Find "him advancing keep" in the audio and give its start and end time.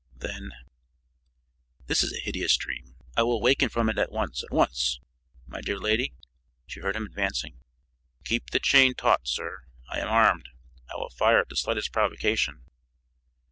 6.95-8.49